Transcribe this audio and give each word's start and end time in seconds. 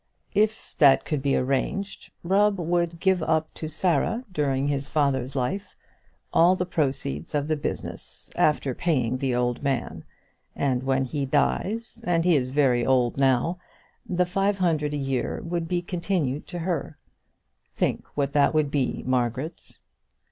"If 0.33 0.73
that 0.79 1.05
could 1.05 1.21
be 1.21 1.35
arranged, 1.37 2.11
Rubb 2.23 2.57
would 2.57 2.99
give 2.99 3.21
up 3.21 3.53
to 3.53 3.67
Sarah 3.69 4.25
during 4.31 4.67
his 4.67 4.89
father's 4.89 5.35
life 5.35 5.75
all 6.33 6.55
the 6.55 6.65
proceeds 6.65 7.35
of 7.35 7.47
the 7.47 7.55
business, 7.55 8.31
after 8.35 8.73
paying 8.73 9.19
the 9.19 9.35
old 9.35 9.61
man. 9.61 10.03
And 10.55 10.81
when 10.81 11.03
he 11.03 11.27
dies, 11.27 12.01
and 12.03 12.25
he 12.25 12.35
is 12.35 12.49
very 12.49 12.83
old 12.83 13.17
now, 13.17 13.59
the 14.03 14.25
five 14.25 14.57
hundred 14.57 14.95
a 14.95 14.97
year 14.97 15.39
would 15.43 15.67
be 15.67 15.83
continued 15.83 16.47
to 16.47 16.57
her. 16.57 16.97
Think 17.71 18.07
what 18.15 18.33
that 18.33 18.55
would 18.55 18.71
be, 18.71 19.03
Margaret." 19.05 19.77